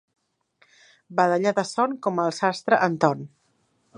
Badallar 1.19 1.53
de 1.59 1.65
son, 1.73 1.95
com 2.07 2.23
el 2.25 2.35
sastre 2.39 2.83
Anton. 2.89 3.25